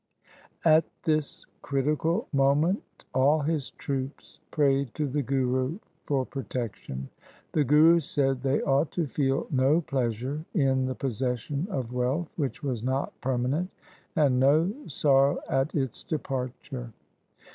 At 0.65 0.85
this 1.03 1.45
critical 1.61 2.27
moment 2.33 3.05
all 3.13 3.41
his 3.41 3.69
troops 3.69 4.39
prayed 4.49 4.95
to 4.95 5.05
the 5.07 5.21
Guru 5.21 5.77
for 6.07 6.25
protection. 6.25 7.07
The 7.51 7.63
Guru 7.63 7.99
said 7.99 8.41
they 8.41 8.63
ought 8.63 8.89
to 8.93 9.05
feel 9.05 9.45
no 9.51 9.79
pleasure 9.81 10.43
in 10.55 10.85
the 10.87 10.95
possession 10.95 11.67
of 11.69 11.93
wealth 11.93 12.31
which 12.35 12.63
was 12.63 12.81
not 12.81 13.13
permanent, 13.21 13.69
and 14.15 14.39
no 14.39 14.73
sorrow 14.87 15.39
at 15.47 15.75
its 15.75 16.01
departure. 16.01 16.93